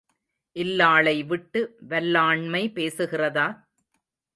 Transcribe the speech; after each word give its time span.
இல்லாளை 0.55 1.23
விட்டு 1.23 1.61
வல்லாண்மை 1.89 2.63
பேசுகிறதா? 2.73 3.47